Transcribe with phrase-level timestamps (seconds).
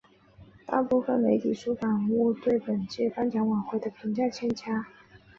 [0.65, 4.87] 大部分媒体出版物对本届颁奖晚会的评价欠佳。